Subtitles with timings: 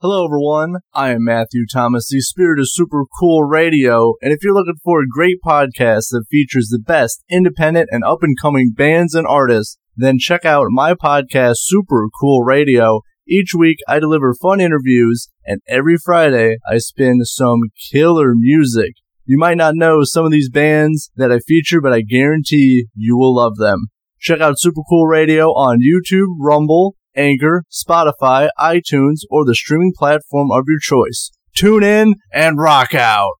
[0.00, 0.76] Hello, everyone.
[0.94, 4.14] I am Matthew Thomas, the spirit of super cool radio.
[4.22, 8.22] And if you're looking for a great podcast that features the best independent and up
[8.22, 13.02] and coming bands and artists, then check out my podcast, Super Cool Radio.
[13.28, 18.94] Each week, I deliver fun interviews, and every Friday, I spin some killer music.
[19.26, 23.18] You might not know some of these bands that I feature, but I guarantee you
[23.18, 23.88] will love them.
[24.18, 30.50] Check out Super Cool Radio on YouTube, Rumble, Anchor, Spotify, iTunes, or the streaming platform
[30.50, 31.30] of your choice.
[31.54, 33.34] Tune in and rock out.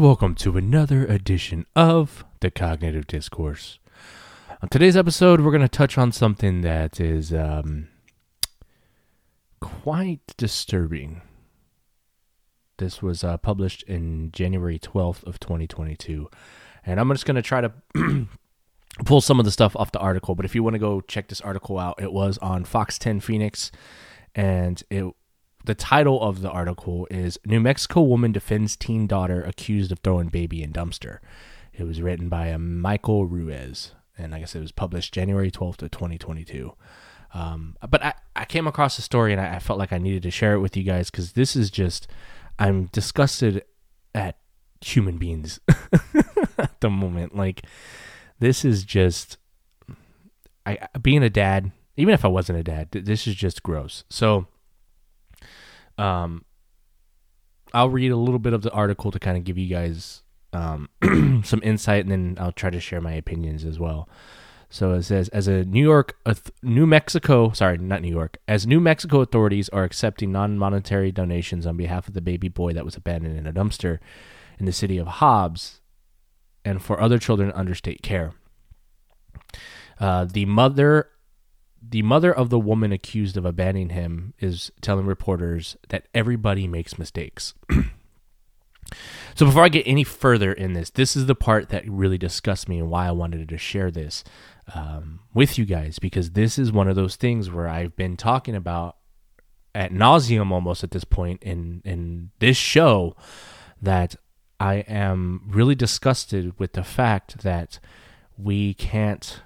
[0.00, 3.78] Welcome to another edition of the Cognitive Discourse.
[4.62, 7.88] On today's episode, we're going to touch on something that is um,
[9.60, 11.20] quite disturbing.
[12.78, 16.30] This was uh, published in January 12th of 2022,
[16.86, 17.70] and I'm just going to try to
[19.04, 20.34] pull some of the stuff off the article.
[20.34, 23.20] But if you want to go check this article out, it was on Fox 10
[23.20, 23.70] Phoenix,
[24.34, 25.04] and it
[25.64, 30.28] the title of the article is New Mexico woman defends teen daughter accused of throwing
[30.28, 31.18] baby in dumpster.
[31.72, 35.50] It was written by a Michael Ruiz, and like I said, it was published January
[35.50, 36.74] 12th of 2022.
[37.32, 40.22] Um, but I, I came across the story and I, I felt like I needed
[40.24, 42.08] to share it with you guys because this is just,
[42.58, 43.64] I'm disgusted
[44.14, 44.36] at
[44.80, 45.60] human beings
[46.58, 47.36] at the moment.
[47.36, 47.62] Like,
[48.40, 49.36] this is just,
[50.66, 54.04] I being a dad, even if I wasn't a dad, this is just gross.
[54.08, 54.46] So,
[56.00, 56.44] um,
[57.72, 60.22] I'll read a little bit of the article to kind of give you guys
[60.52, 60.88] um,
[61.44, 64.08] some insight, and then I'll try to share my opinions as well.
[64.72, 68.66] So it says, as a New York, uh, New Mexico, sorry, not New York, as
[68.66, 72.96] New Mexico authorities are accepting non-monetary donations on behalf of the baby boy that was
[72.96, 73.98] abandoned in a dumpster
[74.58, 75.80] in the city of Hobbs,
[76.64, 78.32] and for other children under state care.
[79.98, 81.08] Uh, the mother
[81.82, 86.98] the mother of the woman accused of abandoning him is telling reporters that everybody makes
[86.98, 87.54] mistakes.
[89.34, 92.68] so before I get any further in this, this is the part that really disgusts
[92.68, 94.24] me and why I wanted to share this
[94.74, 98.54] um, with you guys because this is one of those things where I've been talking
[98.54, 98.96] about
[99.74, 103.14] at nauseum almost at this point in in this show
[103.80, 104.16] that
[104.58, 107.78] I am really disgusted with the fact that
[108.36, 109.42] we can't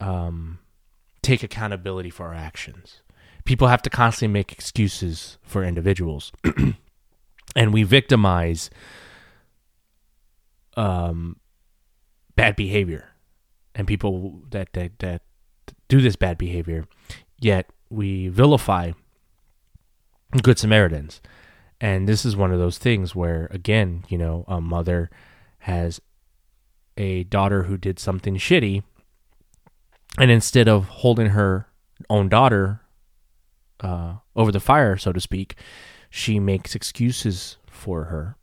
[0.00, 0.58] um
[1.24, 3.00] take accountability for our actions.
[3.44, 6.32] People have to constantly make excuses for individuals.
[7.56, 8.70] and we victimize
[10.76, 11.36] um,
[12.36, 13.10] bad behavior
[13.74, 15.22] and people that, that, that
[15.88, 16.86] do this bad behavior,
[17.38, 18.92] yet we vilify
[20.42, 21.20] good Samaritans.
[21.80, 25.10] And this is one of those things where, again, you know, a mother
[25.58, 26.00] has
[26.96, 28.82] a daughter who did something shitty
[30.18, 31.66] and instead of holding her
[32.08, 32.80] own daughter
[33.80, 35.56] uh, over the fire, so to speak,
[36.10, 38.36] she makes excuses for her,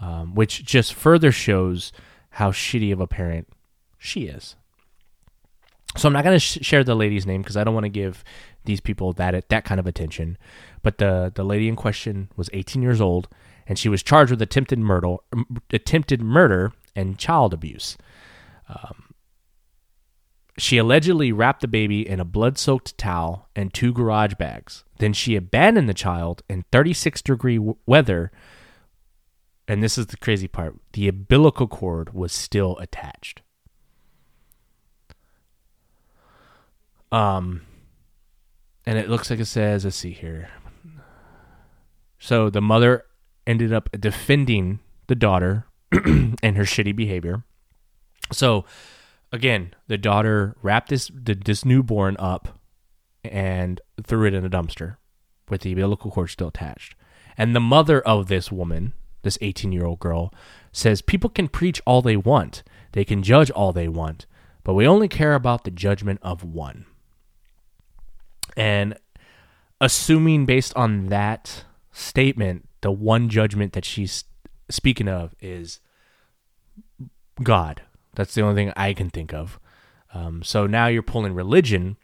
[0.00, 1.92] um, which just further shows
[2.30, 3.48] how shitty of a parent
[3.98, 4.56] she is.
[5.96, 7.90] So I'm not going to sh- share the lady's name because I don't want to
[7.90, 8.24] give
[8.64, 10.38] these people that that kind of attention.
[10.82, 13.28] But the the lady in question was 18 years old,
[13.66, 15.16] and she was charged with attempted murder,
[15.70, 17.98] attempted murder and child abuse.
[18.68, 19.11] Um,
[20.58, 24.84] she allegedly wrapped the baby in a blood soaked towel and two garage bags.
[24.98, 28.30] Then she abandoned the child in 36 degree w- weather.
[29.66, 33.40] And this is the crazy part the umbilical cord was still attached.
[37.10, 37.62] Um,
[38.86, 40.50] and it looks like it says, let's see here.
[42.18, 43.04] So the mother
[43.46, 47.44] ended up defending the daughter and her shitty behavior.
[48.30, 48.64] So
[49.32, 52.60] again, the daughter wrapped this this newborn up
[53.24, 54.96] and threw it in a dumpster
[55.48, 56.94] with the umbilical cord still attached.
[57.36, 58.92] And the mother of this woman,
[59.22, 60.32] this 18 year old girl,
[60.72, 62.62] says people can preach all they want,
[62.92, 64.26] they can judge all they want,
[64.64, 66.86] but we only care about the judgment of one.
[68.56, 68.96] And
[69.80, 74.24] assuming based on that statement, the one judgment that she's
[74.68, 75.80] speaking of is
[77.42, 77.82] God.
[78.14, 79.58] That's the only thing I can think of.
[80.14, 81.96] Um, so now you're pulling religion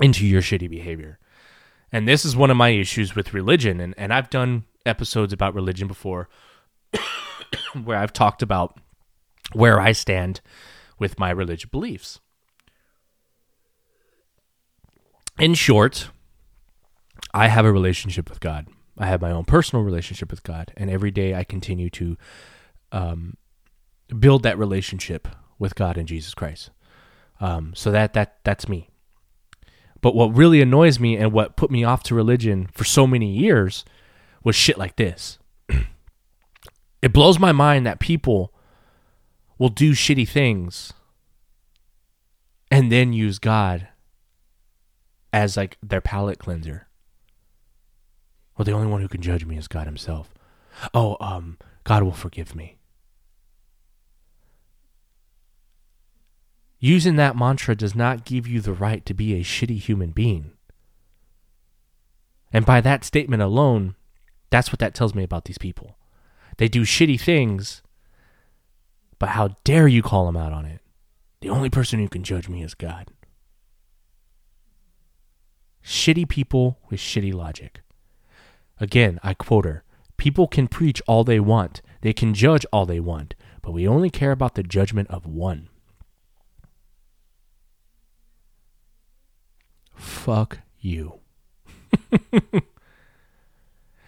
[0.00, 1.18] into your shitty behavior.
[1.90, 3.80] And this is one of my issues with religion.
[3.80, 6.28] And, and I've done episodes about religion before
[7.84, 8.78] where I've talked about
[9.52, 10.40] where I stand
[10.98, 12.20] with my religious beliefs.
[15.38, 16.10] In short,
[17.34, 18.68] I have a relationship with God.
[18.98, 22.16] I have my own personal relationship with God, and every day I continue to
[22.92, 23.36] um,
[24.20, 25.28] build that relationship
[25.58, 26.70] with God and Jesus Christ.
[27.40, 28.88] Um, so that that that's me.
[30.00, 33.32] But what really annoys me and what put me off to religion for so many
[33.32, 33.84] years
[34.42, 35.38] was shit like this.
[37.02, 38.52] it blows my mind that people
[39.58, 40.92] will do shitty things
[42.70, 43.88] and then use God
[45.32, 46.88] as like their palate cleanser.
[48.56, 50.34] Well, the only one who can judge me is God himself.
[50.92, 52.76] Oh, um, God will forgive me.
[56.84, 60.50] Using that mantra does not give you the right to be a shitty human being.
[62.52, 63.94] And by that statement alone,
[64.50, 65.96] that's what that tells me about these people.
[66.56, 67.82] They do shitty things,
[69.20, 70.80] but how dare you call them out on it?
[71.40, 73.12] The only person who can judge me is God.
[75.84, 77.82] Shitty people with shitty logic.
[78.80, 79.84] Again, I quote her
[80.16, 84.10] People can preach all they want, they can judge all they want, but we only
[84.10, 85.68] care about the judgment of one.
[90.02, 91.20] Fuck you.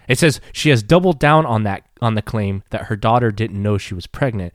[0.08, 3.62] it says she has doubled down on that on the claim that her daughter didn't
[3.62, 4.52] know she was pregnant,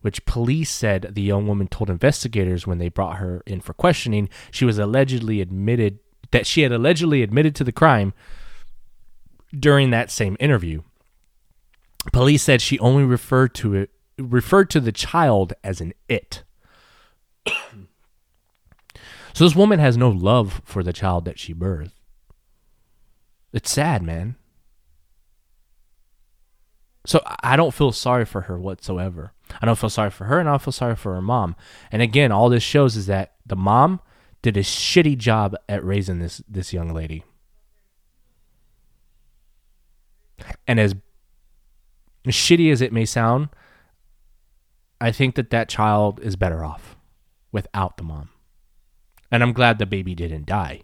[0.00, 4.28] which police said the young woman told investigators when they brought her in for questioning.
[4.50, 6.00] She was allegedly admitted
[6.32, 8.12] that she had allegedly admitted to the crime
[9.56, 10.82] during that same interview.
[12.12, 16.42] Police said she only referred to it referred to the child as an it.
[19.40, 21.92] so this woman has no love for the child that she birthed.
[23.54, 24.36] It's sad, man.
[27.06, 29.32] So I don't feel sorry for her whatsoever.
[29.58, 31.56] I don't feel sorry for her and I don't feel sorry for her mom.
[31.90, 34.00] And again, all this shows is that the mom
[34.42, 37.24] did a shitty job at raising this this young lady.
[40.66, 40.94] And as
[42.26, 43.48] shitty as it may sound,
[45.00, 46.98] I think that that child is better off
[47.52, 48.28] without the mom.
[49.30, 50.82] And I'm glad the baby didn't die.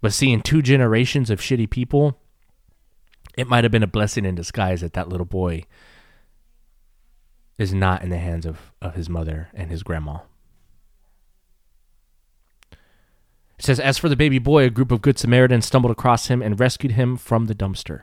[0.00, 2.18] But seeing two generations of shitty people,
[3.36, 5.64] it might have been a blessing in disguise that that little boy
[7.56, 10.18] is not in the hands of, of his mother and his grandma.
[13.58, 16.40] It says, As for the baby boy, a group of Good Samaritans stumbled across him
[16.40, 18.02] and rescued him from the dumpster.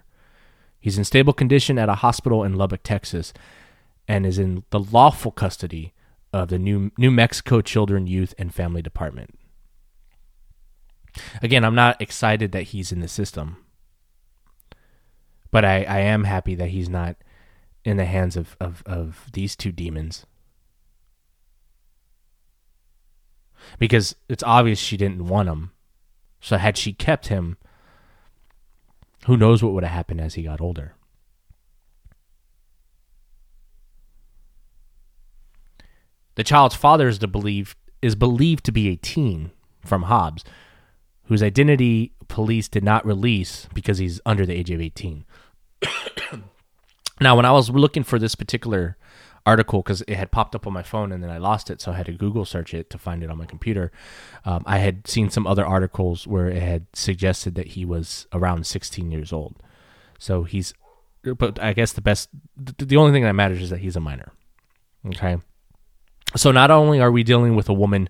[0.79, 3.33] He's in stable condition at a hospital in Lubbock, Texas,
[4.07, 5.93] and is in the lawful custody
[6.35, 9.37] of the New, New Mexico Children, Youth, and Family Department.
[11.41, 13.57] Again, I'm not excited that he's in the system,
[15.49, 17.15] but I, I am happy that he's not
[17.83, 20.25] in the hands of, of, of these two demons.
[23.79, 25.71] because it's obvious she didn't want him.
[26.39, 27.57] So had she kept him,
[29.25, 30.93] who knows what would have happened as he got older.
[36.35, 39.51] The child's father is, believe, is believed to be a teen
[39.83, 40.43] from Hobbs,
[41.25, 45.25] whose identity police did not release because he's under the age of 18.
[47.21, 48.97] now, when I was looking for this particular
[49.45, 51.91] article because it had popped up on my phone and then I lost it, so
[51.91, 53.91] I had to Google search it to find it on my computer.
[54.43, 58.65] Um, I had seen some other articles where it had suggested that he was around
[58.65, 59.61] 16 years old.
[60.17, 60.73] So he's,
[61.23, 64.31] but I guess the best, the only thing that matters is that he's a minor.
[65.05, 65.37] Okay.
[66.35, 68.09] So not only are we dealing with a woman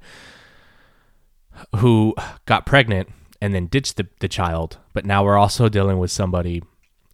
[1.77, 2.15] who
[2.45, 3.09] got pregnant
[3.41, 6.63] and then ditched the, the child, but now we're also dealing with somebody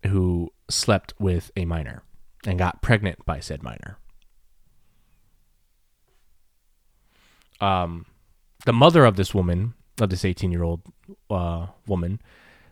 [0.07, 2.03] who slept with a minor
[2.45, 3.97] and got pregnant by said minor.
[7.61, 8.05] um,
[8.65, 10.81] the mother of this woman, of this 18 year old
[11.29, 12.19] uh, woman,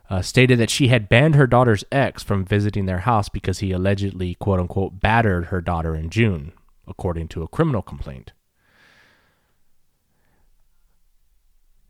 [0.09, 3.71] uh, stated that she had banned her daughter's ex from visiting their house because he
[3.71, 6.51] allegedly, quote unquote, battered her daughter in June,
[6.89, 8.33] according to a criminal complaint.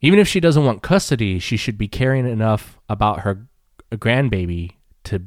[0.01, 3.47] Even if she doesn't want custody, she should be caring enough about her
[3.91, 4.73] grandbaby
[5.05, 5.23] to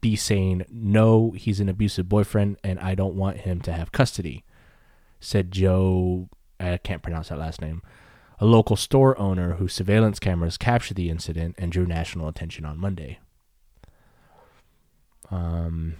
[0.00, 4.44] be saying, No, he's an abusive boyfriend and I don't want him to have custody,
[5.20, 6.28] said Joe
[6.60, 7.82] I can't pronounce that last name,
[8.38, 12.78] a local store owner whose surveillance cameras captured the incident and drew national attention on
[12.78, 13.18] Monday.
[15.30, 15.96] Um,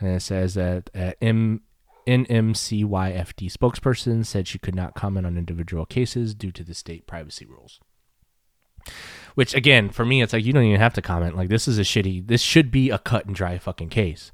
[0.00, 1.62] and it says that uh, M-
[2.06, 7.46] NMCYFD spokesperson said she could not comment on individual cases due to the state privacy
[7.46, 7.80] rules.
[9.34, 11.36] Which again, for me, it's like you don't even have to comment.
[11.36, 12.26] Like this is a shitty.
[12.26, 14.30] This should be a cut and dry fucking case.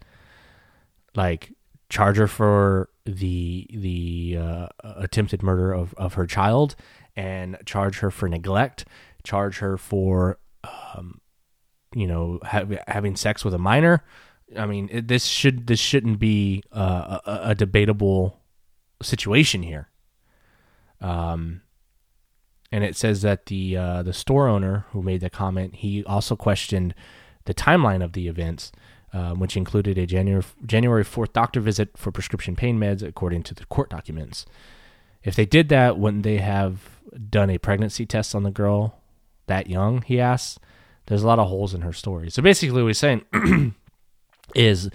[1.14, 1.52] Like
[1.88, 6.76] charge her for the the uh, attempted murder of of her child,
[7.16, 8.84] and charge her for neglect.
[9.22, 11.20] Charge her for, um,
[11.94, 14.02] you know, ha- having sex with a minor.
[14.57, 18.40] I mean, it, this should this shouldn't be uh, a, a debatable
[19.02, 19.88] situation here.
[21.00, 21.62] Um,
[22.73, 26.37] and it says that the uh, the store owner who made the comment he also
[26.37, 26.95] questioned
[27.45, 28.71] the timeline of the events,
[29.12, 33.54] um, which included a January January fourth doctor visit for prescription pain meds, according to
[33.54, 34.47] the court documents.
[35.23, 39.00] If they did that, wouldn't they have done a pregnancy test on the girl
[39.47, 40.02] that young?
[40.02, 40.61] He asked.
[41.07, 42.30] There's a lot of holes in her story.
[42.30, 43.25] So basically, what he's saying
[44.54, 44.90] is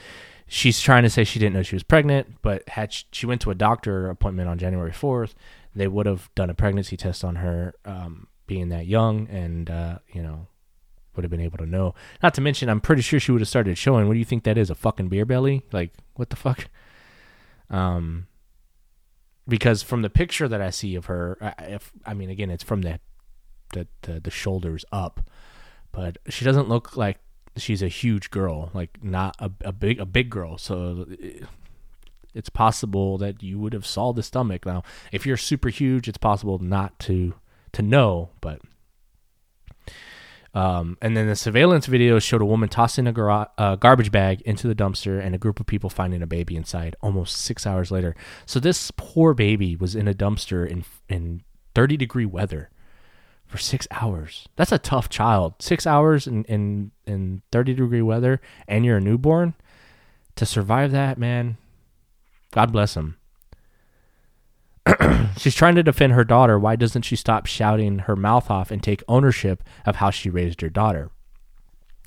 [0.47, 3.41] she's trying to say she didn't know she was pregnant, but had she, she went
[3.41, 5.33] to a doctor appointment on January 4th,
[5.75, 9.99] they would have done a pregnancy test on her um, being that young and, uh,
[10.11, 10.47] you know,
[11.15, 11.95] would have been able to know.
[12.21, 14.07] Not to mention, I'm pretty sure she would have started showing.
[14.07, 14.69] What do you think that is?
[14.69, 15.63] A fucking beer belly?
[15.71, 16.67] Like, what the fuck?
[17.69, 18.27] Um,
[19.47, 22.63] because from the picture that I see of her, I, if I mean, again, it's
[22.63, 22.99] from the
[23.73, 25.29] the the, the shoulders up,
[25.91, 27.19] but she doesn't look like
[27.57, 30.57] she's a huge girl, like not a, a big a big girl.
[30.57, 31.07] So
[32.33, 34.65] it's possible that you would have saw the stomach.
[34.65, 37.33] Now, if you're super huge, it's possible not to
[37.73, 38.61] to know, but.
[40.53, 44.39] Um, and then the surveillance video showed a woman tossing a gar- uh, garbage bag
[44.43, 47.91] into the dumpster and a group of people finding a baby inside almost six hours
[47.91, 48.15] later.
[48.45, 51.41] So this poor baby was in a dumpster in in
[51.73, 52.69] 30 degree weather
[53.45, 54.47] for six hours.
[54.55, 55.55] That's a tough child.
[55.59, 59.53] Six hours in, in, in 30 degree weather and you're a newborn.
[60.35, 61.57] To survive that, man,
[62.51, 63.17] God bless him.
[65.37, 66.59] She's trying to defend her daughter.
[66.59, 70.61] Why doesn't she stop shouting her mouth off and take ownership of how she raised
[70.61, 71.09] her daughter?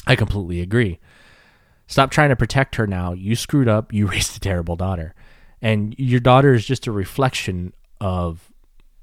[0.06, 1.00] I completely agree.
[1.86, 3.12] Stop trying to protect her now.
[3.14, 3.92] You screwed up.
[3.92, 5.14] You raised a terrible daughter.
[5.60, 8.52] And your daughter is just a reflection of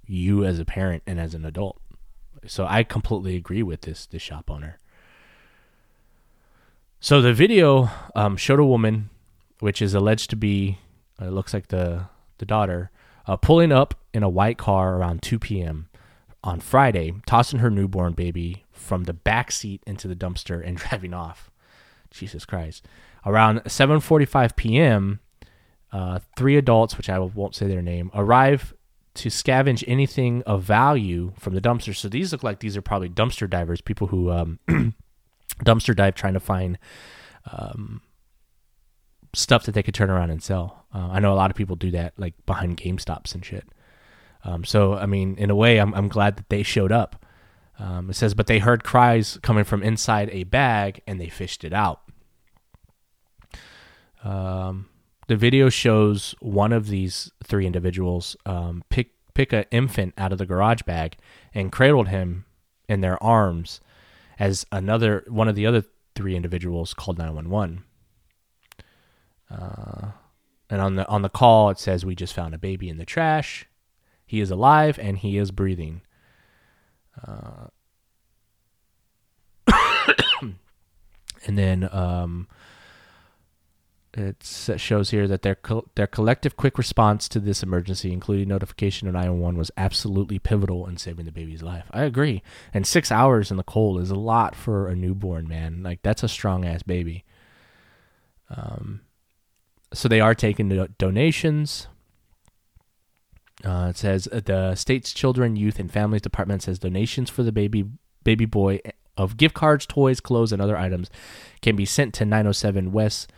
[0.06, 1.80] you as a parent and as an adult.
[2.48, 4.78] So I completely agree with this this shop owner.
[7.00, 9.10] So the video um, showed a woman,
[9.60, 10.80] which is alleged to be,
[11.22, 12.06] it looks like the
[12.38, 12.92] the daughter,
[13.28, 15.88] uh, pulling up in a white car around 2 p.m.
[16.44, 21.14] on Friday, tossing her newborn baby from the back seat into the dumpster and driving
[21.14, 21.52] off.
[22.12, 22.88] Jesus Christ!
[23.26, 25.20] Around 7:45 p.m.,
[25.92, 28.74] uh, three adults, which I won't say their name, arrive
[29.16, 31.96] to scavenge anything of value from the dumpster.
[31.96, 34.60] So these look like these are probably dumpster divers, people who um,
[35.64, 36.78] dumpster dive trying to find
[37.52, 38.02] um,
[39.34, 40.86] stuff that they could turn around and sell.
[40.94, 43.68] Uh, I know a lot of people do that, like behind GameStops and shit.
[44.44, 47.26] Um, so I mean, in a way, I'm I'm glad that they showed up.
[47.78, 51.64] Um, it says, but they heard cries coming from inside a bag and they fished
[51.66, 52.02] it out.
[54.24, 54.88] Um,
[55.28, 60.38] the video shows one of these three individuals um, pick pick an infant out of
[60.38, 61.18] the garage bag
[61.54, 62.46] and cradled him
[62.88, 63.82] in their arms
[64.40, 65.84] as another one of the other
[66.16, 67.84] three individuals called 911
[69.50, 70.12] uh,
[70.70, 73.06] and on the on the call it says we just found a baby in the
[73.06, 73.68] trash.
[74.26, 76.02] He is alive and he is breathing.
[77.26, 77.68] Uh,
[80.42, 82.48] and then um,
[84.18, 84.44] it
[84.78, 89.14] shows here that their col- their collective quick response to this emergency, including notification of
[89.14, 91.86] 911, was absolutely pivotal in saving the baby's life.
[91.92, 92.42] I agree.
[92.74, 95.84] And six hours in the cold is a lot for a newborn, man.
[95.84, 97.26] Like that's a strong ass baby.
[98.50, 99.02] Um,
[99.94, 101.88] so they are taking do- donations.
[103.66, 107.52] Uh, it says uh, the state's children, youth, and families department says donations for the
[107.52, 107.86] baby
[108.24, 108.80] baby boy
[109.18, 111.10] of gift cards, toys, clothes, and other items
[111.62, 113.32] can be sent to 907 West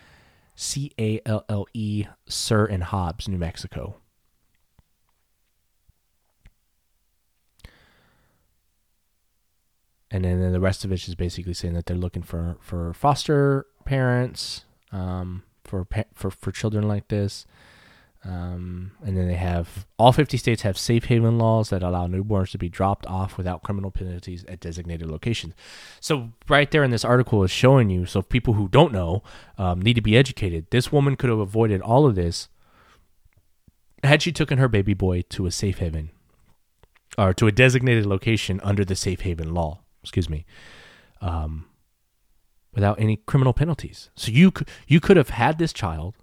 [0.59, 3.97] C A L L E Sur and Hobbs, New Mexico.
[10.09, 12.91] And then, then the rest of it is basically saying that they're looking for for
[12.93, 17.45] foster parents, um, for for for children like this.
[18.23, 22.51] Um, and then they have all 50 states have safe haven laws that allow newborns
[22.51, 25.53] to be dropped off without criminal penalties at designated locations.
[25.99, 28.05] So right there in this article is showing you.
[28.05, 29.23] So people who don't know
[29.57, 30.67] um, need to be educated.
[30.71, 32.49] This woman could have avoided all of this
[34.03, 36.09] had she taken her baby boy to a safe haven
[37.17, 39.81] or to a designated location under the safe haven law.
[40.03, 40.45] Excuse me.
[41.21, 41.65] Um,
[42.73, 44.09] without any criminal penalties.
[44.15, 44.53] So you
[44.87, 46.15] you could have had this child,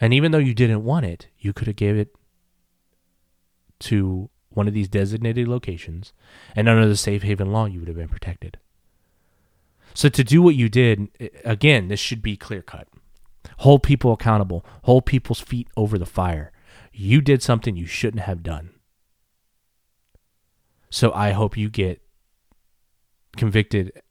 [0.00, 2.14] and even though you didn't want it, you could have gave it
[3.80, 6.12] to one of these designated locations,
[6.56, 8.58] and under the safe haven law, you would have been protected.
[9.94, 12.88] So to do what you did, eh, again, this should be clear cut.
[13.58, 14.64] Hold people accountable.
[14.82, 16.52] Hold people's feet over the fire.
[16.92, 18.70] You did something you shouldn't have done.
[20.90, 22.02] So I hope you get
[23.36, 24.02] convicted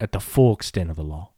[0.00, 1.32] at the full extent of the law.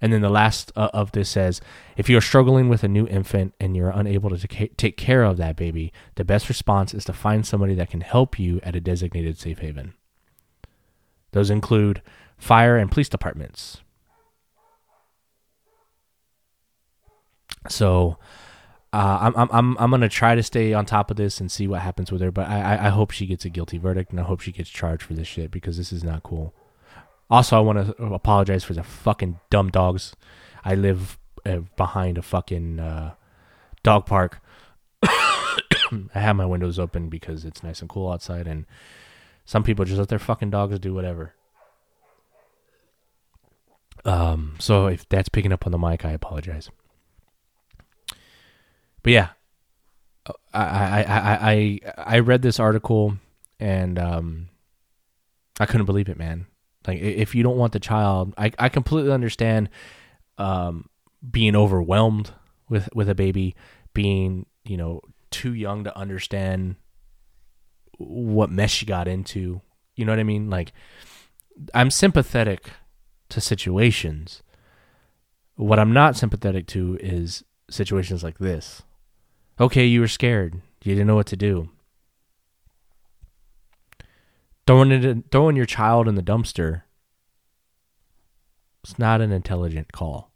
[0.00, 1.60] And then the last uh, of this says
[1.96, 5.38] if you're struggling with a new infant and you're unable to ta- take care of
[5.38, 8.80] that baby, the best response is to find somebody that can help you at a
[8.80, 9.94] designated safe haven.
[11.32, 12.02] Those include
[12.36, 13.78] fire and police departments.
[17.68, 18.18] So
[18.92, 21.66] uh, I'm I'm I'm I'm gonna try to stay on top of this and see
[21.66, 22.30] what happens with her.
[22.30, 25.02] But I- I hope she gets a guilty verdict and I hope she gets charged
[25.02, 26.54] for this shit because this is not cool.
[27.28, 30.14] Also, I want to apologize for the fucking dumb dogs.
[30.64, 33.14] I live uh, behind a fucking uh,
[33.82, 34.40] dog park.
[35.02, 38.66] I have my windows open because it's nice and cool outside, and
[39.44, 41.34] some people just let their fucking dogs do whatever.
[44.04, 46.70] Um, so if that's picking up on the mic, I apologize.
[49.02, 49.28] But yeah,
[50.52, 53.18] I I I I I read this article
[53.58, 54.48] and um,
[55.58, 56.46] I couldn't believe it, man.
[56.86, 59.68] Like if you don't want the child, I I completely understand
[60.38, 60.88] um
[61.28, 62.32] being overwhelmed
[62.68, 63.54] with with a baby,
[63.94, 65.00] being you know
[65.30, 66.76] too young to understand
[67.98, 69.60] what mess she got into.
[69.94, 70.50] You know what I mean?
[70.50, 70.72] Like
[71.74, 72.70] I'm sympathetic
[73.30, 74.42] to situations.
[75.56, 78.82] What I'm not sympathetic to is situations like this.
[79.58, 80.60] Okay, you were scared.
[80.84, 81.70] You didn't know what to do.
[84.66, 86.82] Throwing it, throwing your child in the dumpster.
[88.82, 90.32] It's not an intelligent call,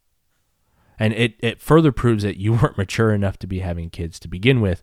[0.98, 4.28] and it it further proves that you weren't mature enough to be having kids to
[4.28, 4.82] begin with,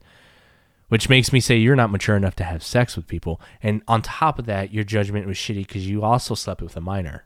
[0.90, 3.42] which makes me say you're not mature enough to have sex with people.
[3.64, 6.82] And on top of that, your judgment was shitty because you also slept with a
[6.82, 7.26] minor.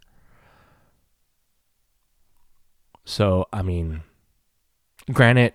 [3.03, 4.03] So I mean,
[5.11, 5.53] granted,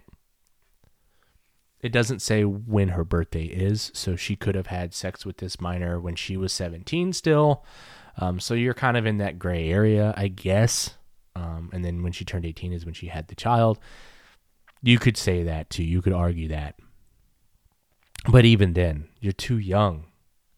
[1.87, 5.61] it doesn't say when her birthday is, so she could have had sex with this
[5.61, 7.65] minor when she was 17 still.
[8.19, 10.97] Um, so you're kind of in that gray area, I guess.
[11.37, 13.79] Um, and then when she turned 18 is when she had the child.
[14.83, 15.85] You could say that too.
[15.85, 16.75] You could argue that.
[18.29, 20.07] But even then, you're too young.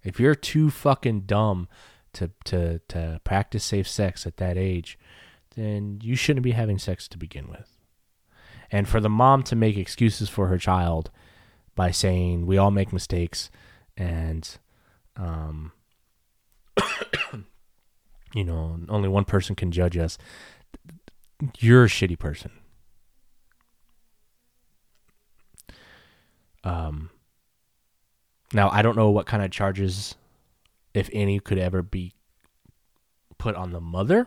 [0.02, 1.68] If you're too fucking dumb
[2.14, 4.98] to to to practice safe sex at that age,
[5.56, 7.77] then you shouldn't be having sex to begin with.
[8.70, 11.10] And for the mom to make excuses for her child
[11.74, 13.50] by saying we all make mistakes
[13.96, 14.58] and
[15.16, 15.72] um
[18.34, 20.18] you know, only one person can judge us.
[21.58, 22.50] You're a shitty person.
[26.64, 27.10] Um
[28.52, 30.14] now I don't know what kind of charges
[30.94, 32.12] if any could ever be
[33.38, 34.26] put on the mother.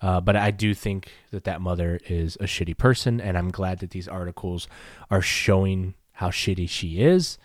[0.00, 3.78] Uh, but I do think that that mother is a shitty person, and I'm glad
[3.80, 4.68] that these articles
[5.10, 7.38] are showing how shitty she is.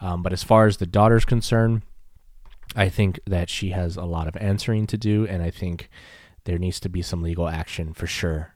[0.00, 1.82] Um, but as far as the daughter's concerned,
[2.76, 5.90] I think that she has a lot of answering to do, and I think
[6.44, 8.54] there needs to be some legal action for sure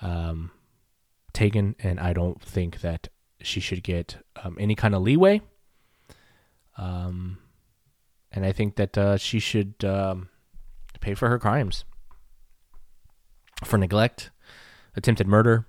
[0.00, 0.50] um,
[1.32, 1.76] taken.
[1.78, 3.08] And I don't think that
[3.40, 5.40] she should get um, any kind of leeway.
[6.76, 7.38] Um,
[8.30, 10.28] and I think that uh, she should um,
[11.00, 11.84] pay for her crimes
[13.64, 14.30] for neglect,
[14.96, 15.66] attempted murder,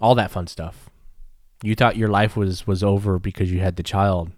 [0.00, 0.90] all that fun stuff.
[1.62, 4.30] You thought your life was was over because you had the child,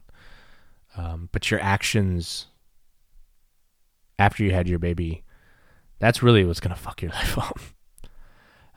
[0.96, 2.46] um, but your actions
[4.18, 5.22] after you had your baby,
[5.98, 7.58] that's really what's gonna fuck your life up.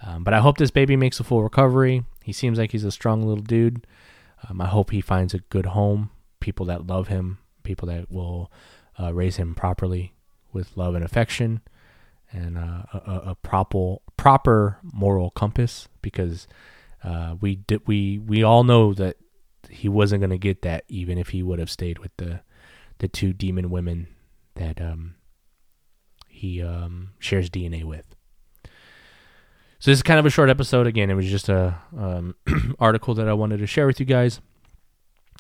[0.06, 2.04] Um, but I hope this baby makes a full recovery.
[2.24, 3.88] He seems like he's a strong little dude.
[4.48, 6.10] Um, I hope he finds a good home,
[6.42, 8.52] people that love him, people that will
[9.00, 10.14] uh, raise him properly
[10.52, 11.62] with love and affection
[12.34, 16.48] and uh, a, a, proper proper moral compass because
[17.04, 19.18] uh, we did we we all know that
[19.70, 22.42] he wasn't going to get that even if he would have stayed with the
[22.98, 24.08] the two demon women
[24.56, 25.16] that um,
[26.28, 28.06] he um, shares DNA with.
[29.80, 30.88] So this is kind of a short episode.
[30.88, 32.36] Again, it was just a um,
[32.80, 34.40] article that I wanted to share with you guys.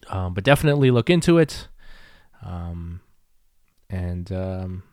[0.09, 1.69] Um, but definitely look into it,
[2.45, 2.99] um,
[3.89, 4.83] and um,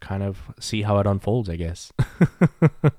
[0.00, 1.92] kind of see how it unfolds, I guess.
[2.62, 2.92] if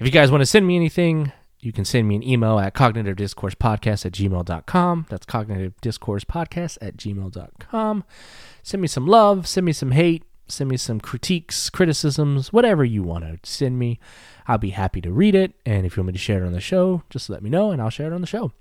[0.00, 3.16] you guys want to send me anything, you can send me an email at cognitive
[3.16, 5.06] discourse podcast at gmail.com.
[5.08, 8.04] That's cognitive discourse podcast at gmail.com.
[8.62, 13.02] Send me some love, send me some hate, send me some critiques, criticisms, whatever you
[13.02, 13.98] want to send me.
[14.46, 15.54] I'll be happy to read it.
[15.66, 17.70] And if you want me to share it on the show, just let me know
[17.70, 18.52] and I'll share it on the show.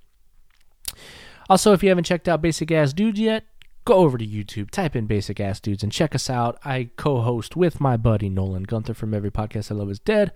[1.50, 3.46] Also, if you haven't checked out Basic Ass Dudes yet,
[3.88, 6.60] go over to YouTube, type in Basic Ass Dudes, and check us out.
[6.66, 10.34] I co host with my buddy Nolan Gunther from Every Podcast I Love Is Dead.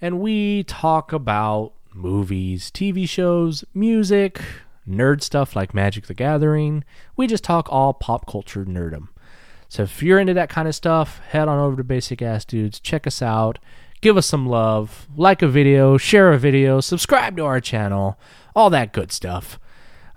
[0.00, 4.40] And we talk about movies, TV shows, music,
[4.88, 6.84] nerd stuff like Magic the Gathering.
[7.16, 9.08] We just talk all pop culture nerdum.
[9.68, 12.78] So if you're into that kind of stuff, head on over to Basic Ass Dudes,
[12.78, 13.58] check us out,
[14.00, 18.20] give us some love, like a video, share a video, subscribe to our channel,
[18.54, 19.58] all that good stuff.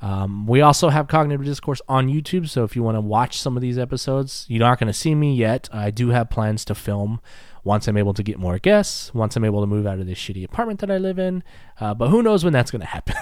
[0.02, 3.56] Um, we also have Cognitive Discourse on YouTube, so if you want to watch some
[3.56, 5.70] of these episodes, you're not going to see me yet.
[5.72, 7.22] I do have plans to film
[7.64, 10.20] once I'm able to get more guests, once I'm able to move out of this
[10.20, 11.44] shitty apartment that I live in.
[11.80, 13.16] Uh, but who knows when that's going to happen?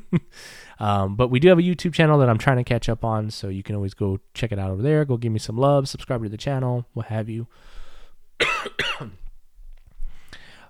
[0.78, 3.30] um, but we do have a YouTube channel that I'm trying to catch up on,
[3.30, 5.04] so you can always go check it out over there.
[5.04, 7.46] Go give me some love, subscribe to the channel, what have you.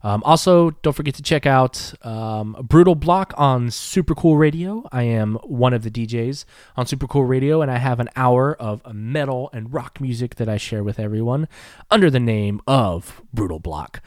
[0.05, 4.89] Um, also, don't forget to check out um, Brootal Blöck on Super Cool Radio.
[4.91, 6.45] I am one of the DJs
[6.77, 10.49] on Super Cool Radio, and I have an hour of metal and rock music that
[10.49, 11.47] I share with everyone
[11.91, 14.01] under the name of Brootal Blöck.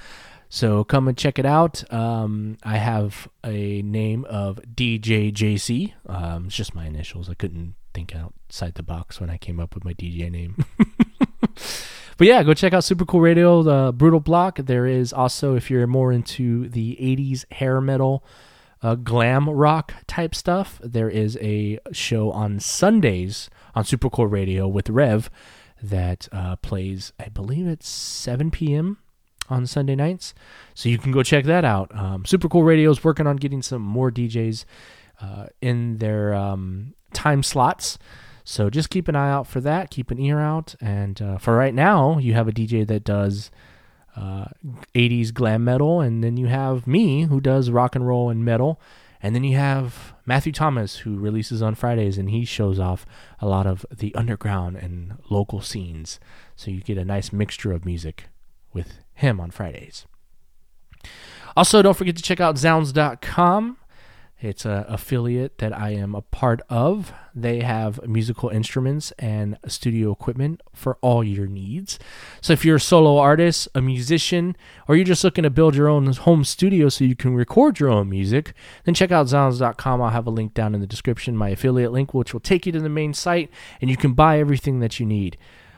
[0.49, 1.91] So come and check it out.
[1.91, 5.93] Um, I have a name of DJJC.
[6.07, 7.29] Um, it's just my initials.
[7.29, 10.63] I couldn't think outside the box when I came up with my DJ name.
[12.17, 14.65] But yeah, go check out Super Cool Radio, the Brootal Blöck.
[14.67, 18.23] There is also, if you're more into the 80s hair metal,
[18.81, 24.65] uh, glam rock type stuff, there is a show on Sundays on Super Cool Radio
[24.65, 25.29] with Rev
[25.83, 28.99] that uh, plays, I believe it's 7 p.m.
[29.49, 30.33] on Sunday nights.
[30.73, 31.93] So you can go check that out.
[31.93, 34.63] Um, Super Cool Radio is working on getting some more DJs
[35.21, 37.97] uh, in their um, time slots.
[38.45, 39.89] So just keep an eye out for that.
[39.89, 40.75] Keep an ear out.
[40.79, 43.49] And uh, for right now, you have a DJ that does
[44.15, 44.45] uh,
[44.93, 48.79] 80s glam metal, and then you have me who does rock and roll and metal.
[49.21, 53.05] And then you have Matthew Thomas who releases on Fridays, and he shows off
[53.39, 56.19] a lot of the underground and local scenes.
[56.55, 58.25] So you get a nice mixture of music
[58.71, 60.05] with him on Fridays.
[61.57, 63.77] Also, don't forget to check out zZounds.com.
[64.41, 67.13] It's an affiliate that I am a part of.
[67.33, 71.97] They have musical instruments and studio equipment for all your needs.
[72.41, 75.87] So if you're a solo artist, a musician, or you're just looking to build your
[75.87, 80.01] own home studio so you can record your own music, then check out zZounds.com.
[80.01, 82.71] I'll have a link down in the description, my affiliate link, which will take you
[82.73, 85.37] to the main site, and you can buy everything that you need.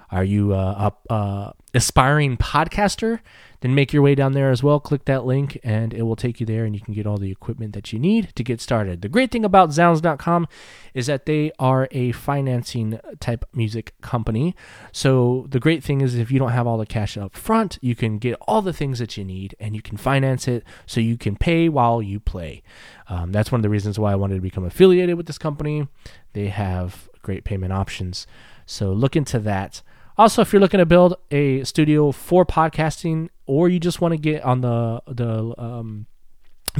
[0.09, 3.19] Are you uh, a, a aspiring podcaster?
[3.61, 4.79] Then make your way down there as well.
[4.79, 7.31] Click that link, and it will take you there, and you can get all the
[7.31, 9.01] equipment that you need to get started.
[9.01, 10.47] The great thing about zZounds.com
[10.93, 14.55] is that they are a financing type music company.
[14.91, 17.95] So the great thing is if you don't have all the cash up front, you
[17.95, 21.17] can get all the things that you need, and you can finance it so you
[21.17, 22.61] can pay while you play.
[23.09, 25.87] Um, that's one of the reasons why I wanted to become affiliated with this company.
[26.33, 28.27] They have great payment options.
[28.67, 29.81] So look into that.
[30.17, 34.17] Also, if you're looking to build a studio for podcasting, or you just want to
[34.17, 36.07] get on the the um,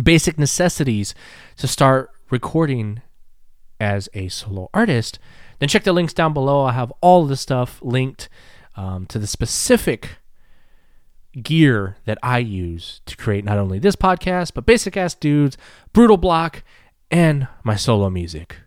[0.02, 1.14] basic necessities
[1.58, 3.02] to start recording
[3.80, 5.20] as a solo artist,
[5.60, 6.64] then check the links down below.
[6.64, 8.28] I have all the stuff linked
[8.76, 10.18] um, to the specific
[11.44, 15.58] gear that I use to create not only this podcast, but Basic Ass Dudes,
[15.94, 16.62] Brootal Blöck,
[17.12, 18.58] and my solo music.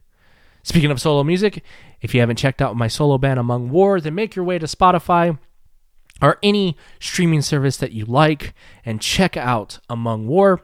[0.62, 1.64] Speaking of solo music,
[2.00, 4.66] if you haven't checked out my solo band Among War, then make your way to
[4.66, 5.38] Spotify
[6.22, 10.60] or any streaming service that you like and check out Among War.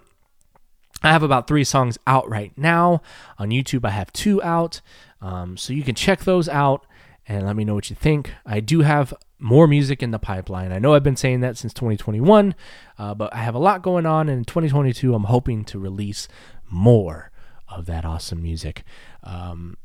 [1.02, 3.02] I have about three songs out right now.
[3.38, 4.80] On YouTube, I have two out.
[5.20, 6.86] Um, so you can check those out
[7.28, 8.32] and let me know what you think.
[8.44, 10.72] I do have more music in the pipeline.
[10.72, 12.54] I know I've been saying that since 2021,
[12.98, 14.28] uh, but I have a lot going on.
[14.28, 16.28] And in 2022, I'm hoping to release
[16.68, 17.30] more
[17.68, 18.84] of that awesome music.
[19.22, 19.76] Um,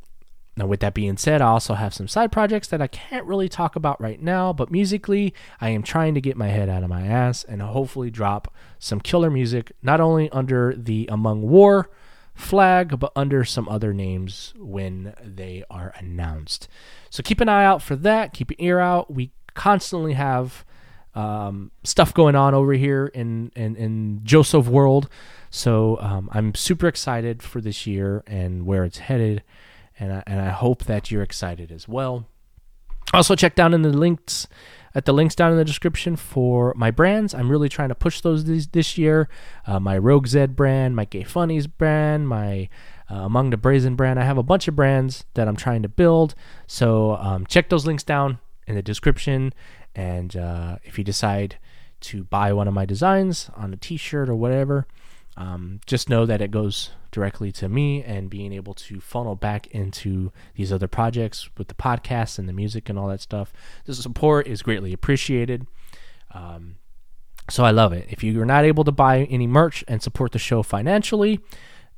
[0.61, 3.49] now, with that being said, I also have some side projects that I can't really
[3.49, 6.89] talk about right now, but musically, I am trying to get my head out of
[6.89, 11.89] my ass and hopefully drop some killer music, not only under the Among War
[12.35, 16.67] flag, but under some other names when they are announced.
[17.09, 18.31] So keep an eye out for that.
[18.31, 19.11] Keep an ear out.
[19.11, 20.63] We constantly have
[21.15, 25.09] um, stuff going on over here in, in, in Joseph World.
[25.49, 29.41] So um, I'm super excited for this year and where it's headed
[30.01, 32.25] and I, and I hope that you're excited as well.
[33.13, 34.47] Also, check down in the links
[34.93, 37.33] at the links down in the description for my brands.
[37.33, 39.29] I'm really trying to push those this, this year.
[39.65, 42.67] Uh, my Rogue Z brand, my QueFunnies brand, my
[43.09, 44.19] uh, Among the Brazen brand.
[44.19, 46.35] I have a bunch of brands that I'm trying to build.
[46.67, 49.53] So um, check those links down in the description.
[49.95, 51.57] And uh, if you decide
[52.01, 54.87] to buy one of my designs on a t shirt or whatever,
[55.37, 59.67] um, just know that it goes directly to me and being able to funnel back
[59.67, 63.53] into these other projects with the podcast and the music and all that stuff.
[63.85, 65.67] The support is greatly appreciated.
[66.33, 66.75] Um,
[67.49, 68.07] so I love it.
[68.09, 71.39] If you're not able to buy any merch and support the show financially,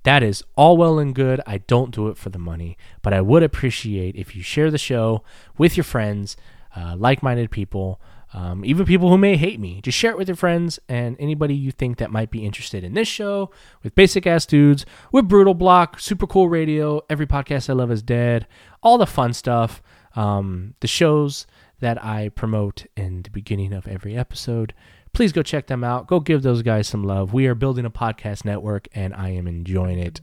[0.04, 1.41] that is all well and good.
[1.46, 4.78] I don't do it for the money, but I would appreciate if you share the
[4.78, 5.24] show
[5.58, 6.36] with your friends,
[6.76, 8.02] uh, like minded people,
[8.34, 9.80] um, even people who may hate me.
[9.82, 12.93] Just share it with your friends and anybody you think that might be interested in
[12.93, 13.52] this show
[13.84, 18.02] with Basic Ass Dudes, with Brootal Blöck, Super Cool Radio, Every Podcast I Love is
[18.02, 18.48] Dead,
[18.82, 19.82] all the fun stuff,
[20.15, 21.46] um, the shows
[21.80, 24.74] that I promote in the beginning of every episode.
[25.13, 26.08] Please go check them out.
[26.08, 27.34] Go give those guys some love.
[27.34, 30.22] We are building a podcast network and I am enjoying it.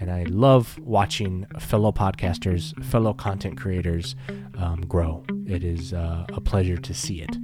[0.00, 4.16] And I love watching fellow podcasters, fellow content creators
[4.56, 5.24] um, grow.
[5.48, 7.34] It is uh, a pleasure to see it.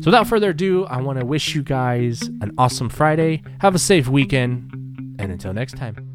[0.00, 3.42] So, without further ado, I want to wish you guys an awesome Friday.
[3.60, 4.70] Have a safe weekend.
[5.18, 6.11] And until next time.